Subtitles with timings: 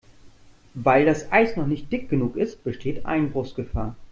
[0.73, 3.95] Weil das Eis noch nicht dick genug ist, besteht Einbruchsgefahr.